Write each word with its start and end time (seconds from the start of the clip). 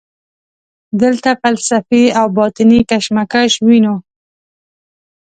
دلته 1.01 1.29
فلسفي 1.41 2.03
او 2.19 2.25
باطني 2.37 2.79
کشمکش 2.89 3.53
وینو. 3.65 3.95